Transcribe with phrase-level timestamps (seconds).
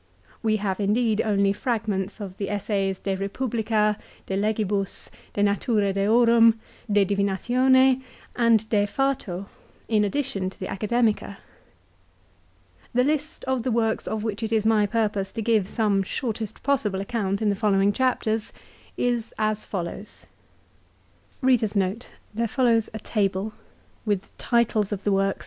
[0.41, 6.55] We have indeed only fragments of the essays," De Eepublica,"" De Legibus,"" De Natura Deorum,""
[6.91, 8.01] De Divinatione"
[8.35, 9.45] and "De Fato,"
[9.87, 11.37] in addition to the" Academica."
[12.95, 16.63] The list of the works of which it is my purpose to give some shortest
[16.63, 18.51] possible account in the following chapters,
[18.97, 20.25] is as follows:
[21.45, 21.75] TITLES
[23.47, 25.39] OF THE WORKS.